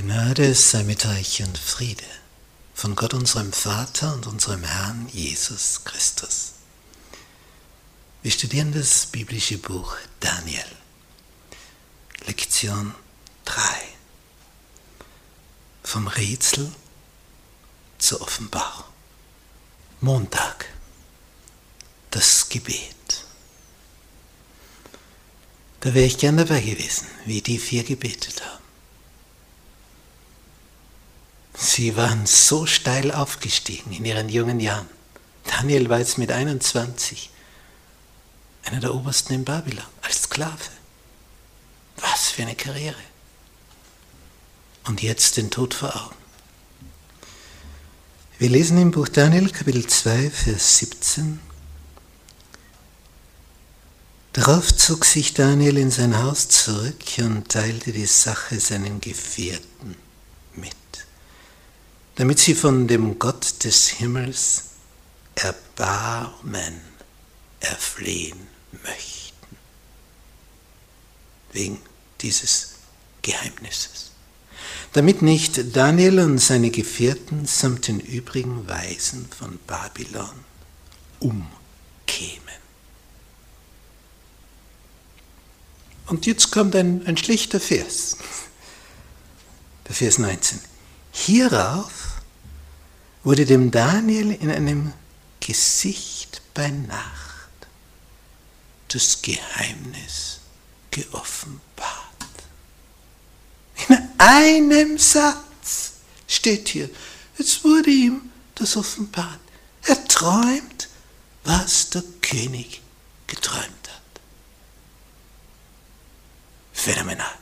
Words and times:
Gnade 0.00 0.54
sei 0.54 0.84
mit 0.84 1.04
euch 1.06 1.42
und 1.42 1.58
Friede 1.58 2.04
von 2.72 2.94
Gott 2.94 3.14
unserem 3.14 3.52
Vater 3.52 4.14
und 4.14 4.28
unserem 4.28 4.62
Herrn 4.62 5.08
Jesus 5.12 5.82
Christus. 5.82 6.52
Wir 8.22 8.30
studieren 8.30 8.70
das 8.70 9.06
biblische 9.06 9.58
Buch 9.58 9.96
Daniel, 10.20 10.70
Lektion 12.26 12.94
3. 13.44 13.60
Vom 15.82 16.06
Rätsel 16.06 16.70
zur 17.98 18.20
Offenbarung. 18.20 18.84
Montag, 20.00 20.66
das 22.12 22.48
Gebet. 22.48 23.24
Da 25.80 25.92
wäre 25.92 26.06
ich 26.06 26.18
gern 26.18 26.36
dabei 26.36 26.60
gewesen, 26.60 27.08
wie 27.26 27.42
die 27.42 27.58
vier 27.58 27.82
gebetet 27.82 28.46
haben. 28.46 28.67
Sie 31.78 31.96
waren 31.96 32.26
so 32.26 32.66
steil 32.66 33.12
aufgestiegen 33.12 33.92
in 33.92 34.04
ihren 34.04 34.28
jungen 34.28 34.58
Jahren. 34.58 34.88
Daniel 35.44 35.88
war 35.88 36.00
jetzt 36.00 36.18
mit 36.18 36.32
21 36.32 37.30
einer 38.64 38.80
der 38.80 38.96
Obersten 38.96 39.32
in 39.34 39.44
Babylon 39.44 39.84
als 40.02 40.24
Sklave. 40.24 40.58
Was 41.98 42.30
für 42.30 42.42
eine 42.42 42.56
Karriere. 42.56 42.98
Und 44.88 45.02
jetzt 45.04 45.36
den 45.36 45.52
Tod 45.52 45.72
vor 45.72 45.94
Augen. 45.94 46.16
Wir 48.40 48.48
lesen 48.48 48.76
im 48.78 48.90
Buch 48.90 49.06
Daniel 49.06 49.48
Kapitel 49.48 49.86
2, 49.86 50.30
Vers 50.30 50.78
17. 50.78 51.38
Darauf 54.32 54.76
zog 54.76 55.04
sich 55.04 55.32
Daniel 55.32 55.78
in 55.78 55.92
sein 55.92 56.20
Haus 56.20 56.48
zurück 56.48 57.04
und 57.18 57.48
teilte 57.48 57.92
die 57.92 58.06
Sache 58.06 58.58
seinen 58.58 59.00
Gefährten 59.00 59.94
mit 60.54 60.74
damit 62.18 62.40
sie 62.40 62.56
von 62.56 62.88
dem 62.88 63.20
Gott 63.20 63.62
des 63.62 63.86
Himmels 63.86 64.64
Erbarmen 65.36 66.80
erflehen 67.60 68.48
möchten. 68.82 69.56
Wegen 71.52 71.80
dieses 72.20 72.70
Geheimnisses. 73.22 74.10
Damit 74.94 75.22
nicht 75.22 75.76
Daniel 75.76 76.18
und 76.18 76.38
seine 76.38 76.70
Gefährten 76.70 77.46
samt 77.46 77.86
den 77.86 78.00
übrigen 78.00 78.66
Weisen 78.66 79.28
von 79.30 79.60
Babylon 79.68 80.44
umkämen. 81.20 81.48
Und 86.06 86.26
jetzt 86.26 86.50
kommt 86.50 86.74
ein, 86.74 87.06
ein 87.06 87.16
schlichter 87.16 87.60
Vers. 87.60 88.16
Der 89.86 89.94
Vers 89.94 90.18
19. 90.18 90.58
Hierauf 91.12 92.07
wurde 93.24 93.44
dem 93.44 93.70
Daniel 93.70 94.32
in 94.32 94.50
einem 94.50 94.92
Gesicht 95.40 96.42
bei 96.54 96.68
Nacht 96.68 97.28
das 98.88 99.22
Geheimnis 99.22 100.40
geoffenbart. 100.90 101.62
In 103.88 103.98
einem 104.18 104.98
Satz 104.98 105.92
steht 106.26 106.68
hier, 106.68 106.90
es 107.38 107.62
wurde 107.64 107.90
ihm 107.90 108.30
das 108.54 108.76
offenbart. 108.76 109.40
Er 109.82 110.04
träumt, 110.08 110.88
was 111.44 111.90
der 111.90 112.02
König 112.20 112.82
geträumt 113.26 113.62
hat. 113.62 114.02
Phänomenal. 116.72 117.34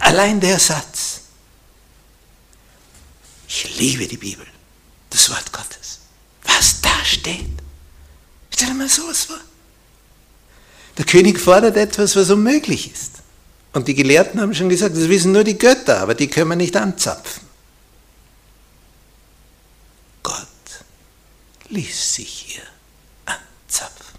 Allein 0.00 0.40
der 0.40 0.58
Satz 0.58 1.13
liebe 3.78 4.06
die 4.06 4.16
Bibel, 4.16 4.46
das 5.10 5.30
Wort 5.30 5.52
Gottes. 5.52 6.00
Was 6.44 6.80
da 6.80 7.04
steht. 7.04 7.46
Stell 8.50 8.68
dir 8.68 8.74
mal 8.74 8.88
sowas 8.88 9.24
vor. 9.24 9.40
Der 10.98 11.04
König 11.04 11.40
fordert 11.40 11.76
etwas, 11.76 12.14
was 12.14 12.30
unmöglich 12.30 12.92
ist. 12.92 13.12
Und 13.72 13.88
die 13.88 13.94
Gelehrten 13.94 14.40
haben 14.40 14.54
schon 14.54 14.68
gesagt, 14.68 14.96
das 14.96 15.08
wissen 15.08 15.32
nur 15.32 15.42
die 15.42 15.58
Götter, 15.58 16.00
aber 16.00 16.14
die 16.14 16.28
können 16.28 16.50
wir 16.50 16.56
nicht 16.56 16.76
anzapfen. 16.76 17.42
Gott 20.22 20.46
ließ 21.70 22.14
sich 22.14 22.28
hier 22.28 22.62
anzapfen. 23.26 24.18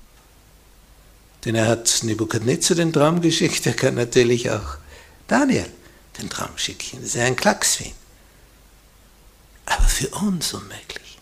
Denn 1.45 1.55
er 1.55 1.67
hat 1.67 2.03
Nebukadnezar 2.03 2.75
den 2.75 2.91
Traum 2.91 3.21
geschickt, 3.21 3.65
er 3.65 3.73
kann 3.73 3.95
natürlich 3.95 4.51
auch 4.51 4.77
Daniel 5.27 5.71
den 6.19 6.29
Traum 6.29 6.57
schicken. 6.57 6.97
Das 6.99 7.09
ist 7.09 7.15
ja 7.15 7.23
ein 7.23 7.37
Klacks 7.37 7.79
ihn 7.79 7.93
aber 9.65 9.85
für 9.85 10.09
uns 10.09 10.53
unmöglich. 10.53 11.19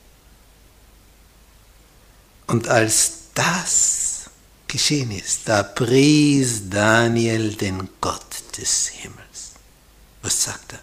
Und 2.48 2.68
als 2.68 3.14
das 3.34 4.30
geschehen 4.68 5.12
ist, 5.12 5.42
da 5.46 5.64
pries 5.64 6.70
Daniel 6.70 7.56
den 7.56 7.90
Gott 8.02 8.44
des 8.58 8.88
Himmels. 8.88 9.52
Was 10.22 10.44
sagt 10.44 10.74
er? 10.74 10.80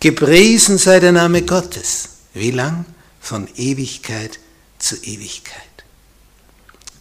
Gepriesen 0.00 0.78
sei 0.78 1.00
der 1.00 1.12
Name 1.12 1.42
Gottes. 1.42 2.08
Wie 2.32 2.50
lang? 2.50 2.86
Von 3.20 3.48
Ewigkeit 3.56 4.38
zu 4.78 4.96
Ewigkeit. 4.96 5.60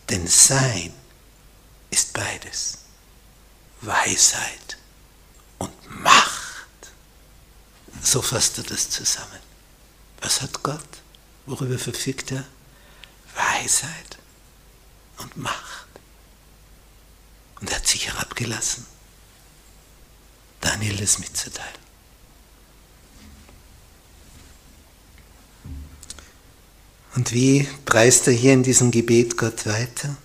Denn 0.10 0.28
sein 0.28 0.94
ist 1.90 2.14
beides. 2.14 2.80
Weisheit 3.82 4.78
und 5.58 5.72
Macht. 6.02 6.68
So 8.04 8.22
fasst 8.22 8.58
er 8.58 8.66
das 8.66 8.90
zusammen. 8.90 9.49
Was 10.22 10.42
hat 10.42 10.64
Gott? 10.64 10.88
Worüber 11.46 11.80
verfügt 11.80 12.32
er? 12.32 12.46
Weisheit 13.36 14.18
und 15.18 15.38
Macht. 15.38 15.88
Und 17.60 17.70
er 17.70 17.78
hat 17.78 17.88
sich 17.88 18.08
herabgelassen, 18.08 18.86
Daniel 20.62 21.02
es 21.02 21.20
mitzuteilen. 21.20 21.80
Und 27.16 27.34
wie 27.34 27.68
preist 27.86 28.28
er 28.28 28.34
hier 28.34 28.54
in 28.54 28.64
diesem 28.64 28.92
Gebet 28.92 29.38
Gott 29.38 29.66
weiter? 29.66 30.16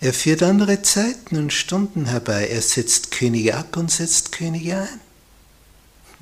Er 0.00 0.12
führt 0.12 0.42
andere 0.42 0.82
Zeiten 0.82 1.36
und 1.38 1.52
Stunden 1.52 2.06
herbei. 2.06 2.48
Er 2.48 2.62
setzt 2.62 3.10
Könige 3.10 3.56
ab 3.56 3.76
und 3.76 3.90
setzt 3.90 4.30
Könige 4.30 4.82
ein. 4.82 5.00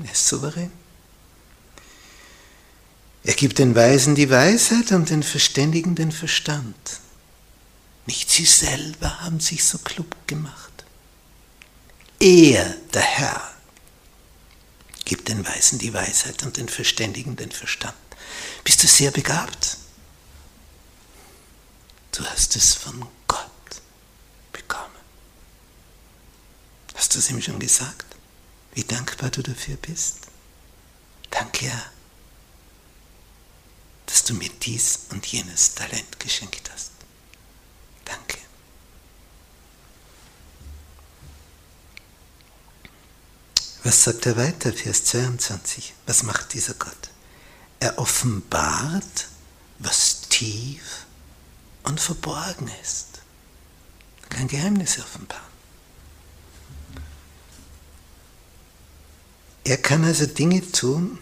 Er 0.05 0.13
ist 0.13 0.27
souverän. 0.27 0.71
Er 3.25 3.33
gibt 3.33 3.59
den 3.59 3.75
Weisen 3.75 4.15
die 4.15 4.29
Weisheit 4.29 4.93
und 4.93 5.09
den 5.09 5.23
Verständigen 5.23 5.95
den 5.95 6.13
Verstand. 6.13 7.01
Nicht 8.05 8.31
sie 8.31 8.45
selber 8.45 9.21
haben 9.21 9.41
sich 9.41 9.65
so 9.65 9.79
klug 9.79 10.15
gemacht. 10.27 10.85
Er, 12.21 12.75
der 12.93 13.03
Herr, 13.03 13.55
gibt 15.07 15.29
den 15.29 15.47
Weisen 15.47 15.79
die 15.79 15.95
Weisheit 15.95 16.43
und 16.43 16.59
den 16.59 16.69
Verständigen 16.69 17.35
den 17.35 17.51
Verstand. 17.51 17.97
Bist 18.63 18.83
du 18.83 18.87
sehr 18.87 19.11
begabt? 19.11 19.79
Du 22.13 22.25
hast 22.27 22.57
es 22.57 22.75
von 22.75 23.07
Gott 23.27 23.51
bekommen. 24.53 24.85
Hast 26.95 27.15
du 27.15 27.19
es 27.19 27.31
ihm 27.31 27.41
schon 27.41 27.59
gesagt? 27.59 28.05
Wie 28.75 28.85
dankbar 28.85 29.31
du 29.31 29.43
dafür 29.43 29.77
bist? 29.77 30.19
Danke, 31.31 31.67
Herr 31.67 31.94
dass 34.25 34.29
du 34.31 34.35
mir 34.43 34.49
dies 34.49 35.01
und 35.11 35.27
jenes 35.27 35.75
Talent 35.75 36.19
geschenkt 36.19 36.71
hast. 36.73 36.93
Danke. 38.07 38.39
Was 43.83 44.03
sagt 44.03 44.25
er 44.25 44.39
weiter, 44.39 44.73
Vers 44.73 45.05
22? 45.05 45.93
Was 46.07 46.23
macht 46.23 46.55
dieser 46.55 46.73
Gott? 46.73 47.11
Er 47.81 47.99
offenbart, 47.99 49.29
was 49.79 50.23
tief 50.23 51.05
und 51.83 52.01
verborgen 52.01 52.71
ist. 52.81 53.21
Kein 54.31 54.49
Geheimnis 54.49 54.99
offenbaren. 54.99 55.45
Er 59.65 59.77
kann 59.77 60.03
also 60.03 60.25
Dinge 60.25 60.63
tun, 60.73 61.19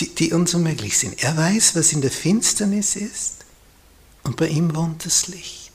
die, 0.00 0.14
die 0.14 0.32
uns 0.32 0.54
unmöglich 0.54 0.98
sind. 0.98 1.22
Er 1.22 1.36
weiß, 1.36 1.76
was 1.76 1.92
in 1.92 2.00
der 2.00 2.10
Finsternis 2.10 2.96
ist 2.96 3.44
und 4.22 4.36
bei 4.36 4.48
ihm 4.48 4.74
wohnt 4.74 5.04
das 5.04 5.28
Licht. 5.28 5.70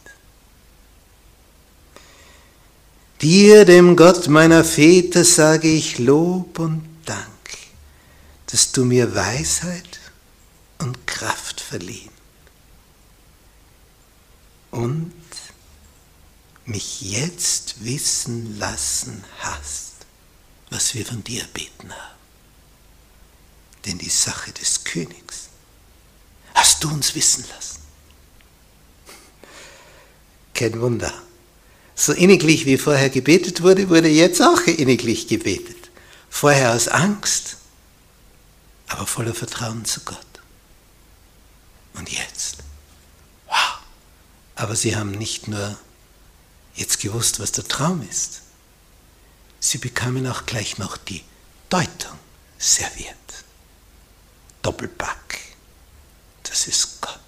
Dir, 3.21 3.65
dem 3.65 3.95
Gott 3.95 4.27
meiner 4.27 4.63
Väter, 4.63 5.23
sage 5.23 5.69
ich 5.69 5.99
Lob 5.99 6.59
und 6.59 6.83
Dank, 7.05 7.25
dass 8.47 8.71
du 8.71 8.83
mir 8.85 9.15
Weisheit 9.15 9.99
und 10.79 11.07
Kraft 11.07 11.61
verliehen 11.61 12.11
und 14.71 15.13
mich 16.65 17.01
jetzt 17.01 17.85
wissen 17.85 18.59
lassen 18.59 19.23
hast, 19.39 19.93
was 20.69 20.93
wir 20.93 21.05
von 21.05 21.23
dir 21.23 21.43
beten 21.53 21.91
haben. 21.91 22.24
Denn 23.85 23.97
die 23.97 24.09
Sache 24.09 24.51
des 24.51 24.83
Königs 24.83 25.49
hast 26.53 26.83
du 26.83 26.89
uns 26.89 27.13
wissen 27.15 27.45
lassen. 27.53 27.79
Kein 30.53 30.79
Wunder. 30.81 31.13
So 31.95 32.13
inniglich 32.13 32.65
wie 32.65 32.77
vorher 32.77 33.09
gebetet 33.09 33.61
wurde, 33.61 33.89
wurde 33.89 34.07
jetzt 34.07 34.41
auch 34.41 34.61
inniglich 34.61 35.27
gebetet. 35.27 35.89
Vorher 36.29 36.73
aus 36.73 36.87
Angst, 36.87 37.57
aber 38.87 39.05
voller 39.05 39.33
Vertrauen 39.33 39.85
zu 39.85 40.01
Gott. 40.01 40.17
Und 41.93 42.09
jetzt. 42.09 42.57
Wow. 43.47 43.79
Aber 44.55 44.75
sie 44.75 44.95
haben 44.95 45.11
nicht 45.11 45.47
nur 45.47 45.77
jetzt 46.75 46.99
gewusst, 46.99 47.39
was 47.39 47.51
der 47.53 47.67
Traum 47.67 48.05
ist. 48.09 48.41
Sie 49.59 49.77
bekamen 49.77 50.27
auch 50.27 50.45
gleich 50.45 50.77
noch 50.77 50.97
die 50.97 51.23
Deutung 51.69 52.19
serviert. 52.57 53.44
Doppelpack. 54.65 55.39
Das 56.41 56.67
ist 56.67 56.99
Gott. 56.99 57.19